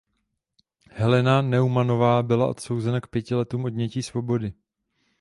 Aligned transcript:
Helena 0.89 1.41
Neumannová 1.43 2.23
byla 2.23 2.47
odsouzena 2.49 3.01
k 3.01 3.07
pěti 3.07 3.35
letům 3.35 3.65
odnětí 3.65 4.03
svobody. 4.03 4.53